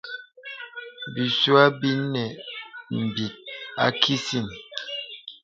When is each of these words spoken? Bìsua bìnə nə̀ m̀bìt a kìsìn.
Bìsua 1.13 1.63
bìnə 1.79 2.01
nə̀ 2.13 2.27
m̀bìt 3.03 3.33
a 3.83 3.85
kìsìn. 4.01 4.47